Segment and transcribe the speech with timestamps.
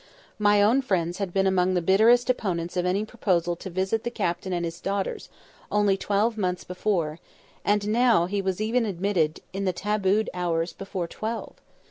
[0.39, 4.09] My own friends had been among the bitterest opponents of any proposal to visit the
[4.09, 5.29] Captain and his daughters,
[5.71, 7.19] only twelve months before;
[7.63, 11.57] and now he was even admitted in the tabooed hours before twelve.